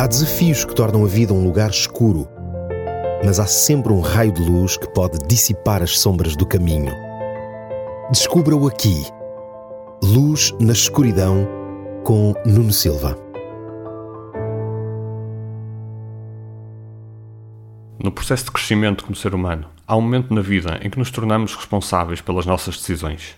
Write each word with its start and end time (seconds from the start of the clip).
Há 0.00 0.06
desafios 0.06 0.64
que 0.64 0.74
tornam 0.74 1.04
a 1.04 1.06
vida 1.06 1.34
um 1.34 1.44
lugar 1.44 1.68
escuro, 1.68 2.26
mas 3.22 3.38
há 3.38 3.44
sempre 3.44 3.92
um 3.92 4.00
raio 4.00 4.32
de 4.32 4.40
luz 4.40 4.78
que 4.78 4.88
pode 4.94 5.18
dissipar 5.28 5.82
as 5.82 5.98
sombras 5.98 6.34
do 6.34 6.46
caminho. 6.46 6.90
Descubra-o 8.10 8.66
aqui. 8.66 8.94
Luz 10.02 10.54
na 10.58 10.72
escuridão 10.72 11.46
com 12.02 12.32
Nuno 12.46 12.72
Silva. 12.72 13.14
No 18.02 18.10
processo 18.10 18.46
de 18.46 18.52
crescimento 18.52 19.04
como 19.04 19.14
ser 19.14 19.34
humano, 19.34 19.68
há 19.86 19.94
um 19.98 20.00
momento 20.00 20.32
na 20.32 20.40
vida 20.40 20.80
em 20.82 20.88
que 20.88 20.98
nos 20.98 21.10
tornamos 21.10 21.54
responsáveis 21.54 22.22
pelas 22.22 22.46
nossas 22.46 22.78
decisões. 22.78 23.36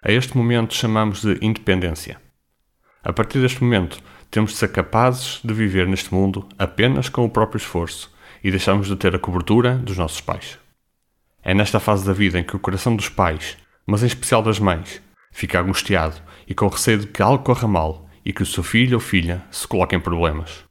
A 0.00 0.12
este 0.12 0.36
momento 0.36 0.74
chamamos 0.74 1.22
de 1.22 1.44
independência. 1.44 2.22
A 3.02 3.12
partir 3.12 3.40
deste 3.40 3.64
momento, 3.64 3.98
temos 4.30 4.52
de 4.52 4.58
ser 4.58 4.68
capazes 4.68 5.40
de 5.44 5.52
viver 5.54 5.86
neste 5.86 6.12
mundo 6.12 6.48
apenas 6.58 7.08
com 7.08 7.24
o 7.24 7.30
próprio 7.30 7.58
esforço 7.58 8.12
e 8.42 8.50
deixamos 8.50 8.86
de 8.86 8.96
ter 8.96 9.14
a 9.14 9.18
cobertura 9.18 9.76
dos 9.76 9.96
nossos 9.96 10.20
pais. 10.20 10.58
É 11.42 11.54
nesta 11.54 11.80
fase 11.80 12.06
da 12.06 12.12
vida 12.12 12.38
em 12.38 12.44
que 12.44 12.56
o 12.56 12.58
coração 12.58 12.96
dos 12.96 13.08
pais, 13.08 13.56
mas 13.86 14.02
em 14.02 14.06
especial 14.06 14.42
das 14.42 14.58
mães, 14.58 15.02
fica 15.32 15.60
angustiado 15.60 16.16
e 16.46 16.54
com 16.54 16.68
receio 16.68 16.98
de 16.98 17.06
que 17.06 17.22
algo 17.22 17.44
corra 17.44 17.68
mal 17.68 18.08
e 18.24 18.32
que 18.32 18.42
o 18.42 18.46
seu 18.46 18.62
filho 18.62 18.94
ou 18.94 19.00
filha 19.00 19.44
se 19.50 19.66
coloque 19.66 19.94
em 19.94 20.00
problemas. 20.00 20.64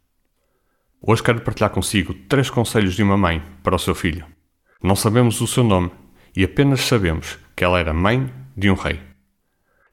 Hoje 1.02 1.22
quero 1.22 1.42
partilhar 1.42 1.70
consigo 1.70 2.14
três 2.14 2.50
conselhos 2.50 2.96
de 2.96 3.04
uma 3.04 3.18
mãe 3.18 3.44
para 3.62 3.76
o 3.76 3.80
seu 3.80 3.94
filho. 3.94 4.26
Não 4.82 4.96
sabemos 4.96 5.42
o 5.42 5.48
seu 5.48 5.64
nome 5.64 5.92
e 6.36 6.44
apenas 6.44 6.82
sabemos 6.82 7.38
que 7.56 7.64
ela 7.64 7.80
era 7.80 7.94
mãe 7.94 8.34
de 8.56 8.70
um 8.70 8.74
rei. 8.74 9.00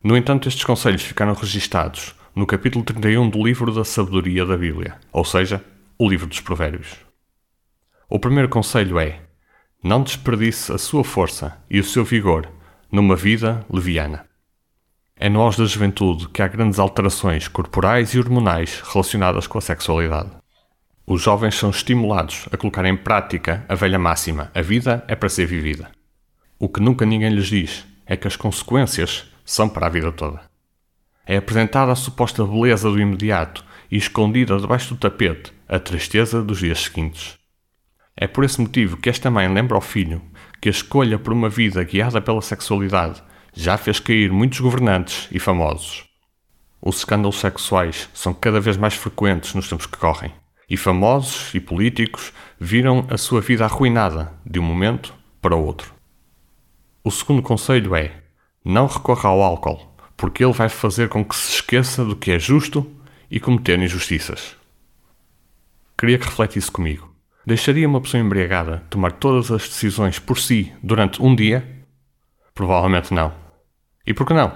No 0.03 0.17
entanto, 0.17 0.49
estes 0.49 0.65
conselhos 0.65 1.03
ficaram 1.03 1.35
registados 1.35 2.15
no 2.35 2.47
capítulo 2.47 2.85
31 2.85 3.29
do 3.29 3.45
livro 3.45 3.73
da 3.73 3.85
sabedoria 3.85 4.47
da 4.47 4.57
Bíblia, 4.57 4.97
ou 5.13 5.25
seja, 5.25 5.65
o 5.99 6.09
livro 6.09 6.27
dos 6.27 6.41
Provérbios. 6.41 6.97
O 8.09 8.19
primeiro 8.19 8.49
conselho 8.49 8.99
é: 8.99 9.21
não 9.83 10.03
desperdice 10.03 10.73
a 10.73 10.79
sua 10.79 11.03
força 11.03 11.59
e 11.69 11.81
o 11.81 11.85
seu 11.85 12.05
vigor 12.05 12.49
numa 12.91 13.17
vida 13.17 13.65
leviana. 13.71 14.27
É 15.17 15.29
auge 15.29 15.59
da 15.59 15.67
juventude 15.67 16.29
que 16.29 16.41
há 16.41 16.49
grandes 16.49 16.79
alterações 16.79 17.47
corporais 17.47 18.15
e 18.15 18.19
hormonais 18.19 18.81
relacionadas 18.81 19.47
com 19.47 19.59
a 19.59 19.61
sexualidade. 19.61 20.31
Os 21.07 21.21
jovens 21.21 21.57
são 21.57 21.71
estimulados 21.71 22.49
a 22.53 22.57
colocar 22.57 22.85
em 22.87 22.97
prática 22.97 23.65
a 23.69 23.75
velha 23.75 23.99
máxima: 23.99 24.51
a 24.55 24.63
vida 24.63 25.05
é 25.09 25.15
para 25.15 25.29
ser 25.29 25.47
vivida. 25.47 25.91
O 26.59 26.69
que 26.69 26.81
nunca 26.81 27.05
ninguém 27.05 27.31
lhes 27.31 27.49
diz 27.49 27.87
é 28.07 28.17
que 28.17 28.29
as 28.29 28.37
consequências 28.37 29.31
são 29.45 29.69
para 29.69 29.87
a 29.87 29.91
vida 29.91 30.13
toda. 30.13 30.50
É 31.27 31.37
apresentada 31.37 31.93
a 31.93 31.97
suposta 31.97 32.45
beleza 32.45 32.91
do 32.91 33.01
imediato 33.01 33.65
e 33.91 33.97
escondida 33.97 34.59
debaixo 34.59 34.95
do 34.95 35.01
tapete 35.01 35.53
a 35.69 35.79
tristeza 35.79 36.43
dos 36.43 36.59
dias 36.59 36.81
seguintes. 36.81 37.39
É 38.17 38.27
por 38.27 38.45
esse 38.45 38.61
motivo 38.61 38.97
que 38.97 39.09
esta 39.09 39.31
mãe 39.31 39.53
lembra 39.53 39.77
ao 39.77 39.81
filho 39.81 40.21
que 40.61 40.69
a 40.69 40.73
escolha 40.73 41.19
por 41.19 41.33
uma 41.33 41.49
vida 41.49 41.83
guiada 41.85 42.21
pela 42.21 42.43
sexualidade 42.43 43.23
já 43.55 43.77
fez 43.77 43.99
cair 43.99 44.31
muitos 44.31 44.61
governantes 44.61 45.29
e 45.31 45.39
famosos. 45.39 46.05
Os 46.83 46.99
escândalos 46.99 47.41
sexuais 47.41 48.09
são 48.13 48.33
cada 48.33 48.61
vez 48.61 48.77
mais 48.77 48.95
frequentes 48.95 49.55
nos 49.55 49.69
tempos 49.69 49.87
que 49.87 49.99
correm, 49.99 50.33
e 50.69 50.77
famosos 50.77 51.55
e 51.55 51.61
políticos 51.61 52.33
viram 52.59 53.07
a 53.11 53.17
sua 53.17 53.41
vida 53.41 53.65
arruinada 53.65 54.33
de 54.47 54.59
um 54.59 54.63
momento 54.63 55.15
para 55.41 55.57
o 55.57 55.65
outro. 55.65 55.95
O 57.03 57.11
segundo 57.11 57.43
conselho 57.43 57.95
é: 57.95 58.23
não 58.65 58.87
recorra 58.87 59.29
ao 59.29 59.43
álcool 59.43 59.90
porque 60.21 60.45
ele 60.45 60.53
vai 60.53 60.69
fazer 60.69 61.09
com 61.09 61.25
que 61.25 61.35
se 61.35 61.55
esqueça 61.55 62.05
do 62.05 62.15
que 62.15 62.31
é 62.31 62.39
justo 62.39 62.87
e 63.31 63.41
cometer 63.41 63.79
injustiças. 63.79 64.55
Queria 65.97 66.19
que 66.19 66.27
refletisse 66.27 66.71
comigo. 66.71 67.11
Deixaria 67.47 67.89
uma 67.89 68.03
pessoa 68.03 68.23
embriagada 68.23 68.85
tomar 68.91 69.13
todas 69.13 69.51
as 69.51 69.67
decisões 69.67 70.19
por 70.19 70.39
si 70.39 70.71
durante 70.83 71.23
um 71.23 71.35
dia? 71.35 71.67
Provavelmente 72.55 73.15
não. 73.15 73.33
E 74.07 74.13
por 74.13 74.27
que 74.27 74.35
não? 74.35 74.53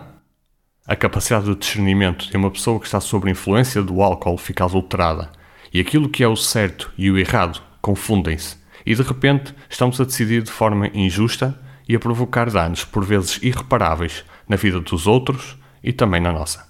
A 0.87 0.95
capacidade 0.95 1.47
de 1.47 1.55
discernimento 1.55 2.29
de 2.29 2.37
uma 2.37 2.51
pessoa 2.51 2.79
que 2.79 2.85
está 2.85 3.01
sob 3.01 3.31
influência 3.31 3.83
do 3.83 4.03
álcool 4.03 4.37
fica 4.37 4.67
adulterada 4.67 5.33
e 5.73 5.81
aquilo 5.81 6.11
que 6.11 6.23
é 6.23 6.29
o 6.29 6.37
certo 6.37 6.93
e 6.99 7.11
o 7.11 7.17
errado 7.17 7.63
confundem-se 7.81 8.59
e 8.85 8.95
de 8.95 9.01
repente 9.01 9.55
estamos 9.71 9.99
a 9.99 10.05
decidir 10.05 10.43
de 10.43 10.53
forma 10.53 10.89
injusta 10.89 11.59
e 11.89 11.97
a 11.97 11.99
provocar 11.99 12.51
danos 12.51 12.85
por 12.85 13.03
vezes 13.03 13.43
irreparáveis 13.43 14.27
na 14.49 14.57
vida 14.57 14.81
dos 14.81 15.07
outros 15.07 15.57
e 15.83 15.93
também 15.93 16.21
na 16.21 16.33
nossa. 16.33 16.67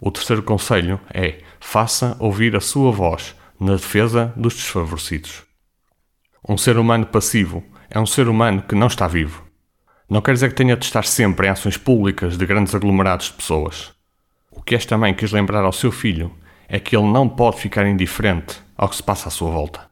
O 0.00 0.10
terceiro 0.10 0.42
conselho 0.42 1.00
é: 1.12 1.38
faça 1.60 2.16
ouvir 2.18 2.56
a 2.56 2.60
sua 2.60 2.90
voz 2.90 3.34
na 3.58 3.72
defesa 3.72 4.32
dos 4.36 4.54
desfavorecidos. 4.54 5.42
Um 6.48 6.58
ser 6.58 6.76
humano 6.76 7.06
passivo 7.06 7.62
é 7.88 8.00
um 8.00 8.06
ser 8.06 8.28
humano 8.28 8.62
que 8.62 8.74
não 8.74 8.88
está 8.88 9.06
vivo. 9.06 9.44
Não 10.08 10.20
quer 10.20 10.32
dizer 10.32 10.48
que 10.48 10.56
tenha 10.56 10.76
de 10.76 10.84
estar 10.84 11.04
sempre 11.04 11.46
em 11.46 11.50
ações 11.50 11.76
públicas 11.76 12.36
de 12.36 12.44
grandes 12.44 12.74
aglomerados 12.74 13.26
de 13.26 13.34
pessoas. 13.34 13.92
O 14.50 14.60
que 14.60 14.74
esta 14.74 14.98
mãe 14.98 15.14
quis 15.14 15.30
lembrar 15.30 15.64
ao 15.64 15.72
seu 15.72 15.92
filho 15.92 16.32
é 16.68 16.80
que 16.80 16.96
ele 16.96 17.06
não 17.06 17.28
pode 17.28 17.60
ficar 17.60 17.86
indiferente 17.86 18.60
ao 18.76 18.88
que 18.88 18.96
se 18.96 19.02
passa 19.02 19.28
à 19.28 19.30
sua 19.30 19.50
volta. 19.50 19.88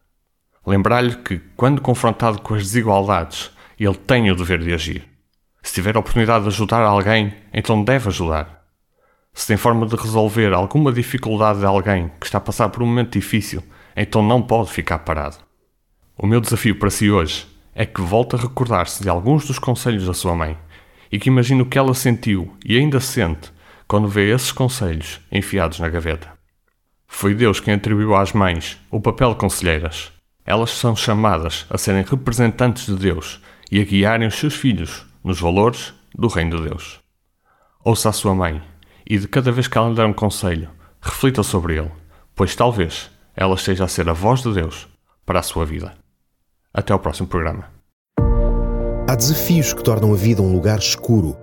Lembrar-lhe 0.67 1.17
que, 1.17 1.39
quando 1.57 1.81
confrontado 1.81 2.43
com 2.43 2.55
as 2.55 2.63
desigualdades, 2.63 3.51
ele 3.79 3.95
tem 3.95 4.31
o 4.31 4.37
dever 4.37 4.59
de 4.59 4.75
agir. 4.75 5.10
Se 5.63 5.75
tiver 5.75 5.97
a 5.97 6.01
oportunidade 6.01 6.45
de 6.45 6.49
ajudar 6.49 6.83
alguém, 6.83 7.35
então 7.53 7.85
deve 7.85 8.09
ajudar. 8.09 8.65
Se 9.33 9.47
tem 9.47 9.57
forma 9.57 9.87
de 9.87 9.97
resolver 9.97 10.53
alguma 10.53 10.93
dificuldade 10.93 11.61
de 11.61 11.67
alguém 11.67 12.11
que 12.21 12.27
está 12.27 12.39
a 12.39 12.41
passar 12.41 12.69
por 12.69 12.83
um 12.83 12.87
momento 12.87 13.13
difícil, 13.13 13.63
então 13.97 14.23
não 14.23 14.43
pode 14.43 14.73
ficar 14.73 15.01
parado. 15.01 15.37
O 16.17 16.27
meu 16.27 16.41
desafio 16.41 16.79
para 16.79 16.91
si 16.91 17.11
hoje 17.11 17.47
é 17.75 17.87
que 17.87 18.01
volte 18.01 18.37
a 18.37 18.39
recordar-se 18.39 19.03
de 19.03 19.09
alguns 19.09 19.47
dos 19.47 19.59
conselhos 19.59 20.07
da 20.07 20.15
sua 20.15 20.35
mãe 20.35 20.59
e 21.11 21.19
que 21.19 21.29
imagine 21.29 21.63
o 21.63 21.67
que 21.67 21.79
ela 21.79 21.95
sentiu 21.95 22.57
e 22.65 22.77
ainda 22.77 23.01
sente 23.01 23.53
quando 23.87 24.09
vê 24.09 24.33
esses 24.33 24.53
conselhos 24.53 25.21
enfiados 25.31 25.81
na 25.81 25.89
gaveta. 25.89 26.33
Foi 27.07 27.35
Deus 27.35 27.59
quem 27.59 27.75
atribuiu 27.75 28.15
às 28.15 28.33
mães 28.33 28.79
o 28.91 29.01
papel 29.01 29.31
de 29.31 29.37
conselheiras. 29.37 30.13
Elas 30.45 30.71
são 30.71 30.95
chamadas 30.95 31.67
a 31.69 31.77
serem 31.77 32.05
representantes 32.05 32.87
de 32.87 32.97
Deus 32.97 33.41
e 33.71 33.81
a 33.81 33.85
guiarem 33.85 34.29
os 34.29 34.37
seus 34.37 34.55
filhos 34.55 35.10
nos 35.23 35.41
valores 35.41 35.95
do 36.15 36.29
Reino 36.29 36.57
de 36.57 36.69
Deus. 36.69 37.01
Ouça 37.85 38.09
a 38.09 38.13
sua 38.13 38.35
mãe 38.35 38.63
e, 39.09 39.19
de 39.19 39.29
cada 39.29 39.51
vez 39.51 39.69
que 39.69 39.77
ela 39.77 39.89
lhe 39.89 39.95
der 39.95 40.07
um 40.07 40.13
conselho, 40.13 40.71
reflita 41.01 41.43
sobre 41.43 41.79
ele, 41.79 41.91
pois 42.35 42.55
talvez 42.55 43.11
ela 43.37 43.55
esteja 43.55 43.85
a 43.85 43.89
ser 43.89 44.09
a 44.09 44.13
voz 44.13 44.43
de 44.43 44.53
Deus 44.53 44.89
para 45.25 45.41
a 45.41 45.43
sua 45.43 45.65
vida. 45.65 45.95
Até 46.73 46.93
ao 46.93 46.99
próximo 46.99 47.29
programa. 47.29 47.65
Há 49.09 49.15
desafios 49.17 49.73
que 49.73 49.83
tornam 49.83 50.13
a 50.13 50.17
vida 50.17 50.41
um 50.41 50.53
lugar 50.53 50.79
escuro, 50.79 51.37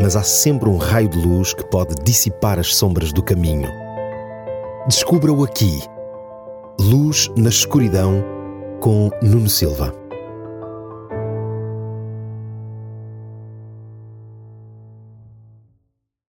mas 0.00 0.14
há 0.14 0.22
sempre 0.22 0.68
um 0.68 0.76
raio 0.76 1.08
de 1.08 1.18
luz 1.18 1.52
que 1.52 1.64
pode 1.64 1.94
dissipar 2.04 2.58
as 2.58 2.76
sombras 2.76 3.12
do 3.12 3.22
caminho. 3.22 3.68
Descubra-o 4.86 5.42
aqui. 5.42 5.80
Luz 6.80 7.28
na 7.36 7.48
escuridão 7.48 8.24
com 8.80 9.10
Nuno 9.20 9.48
Silva. 9.48 9.97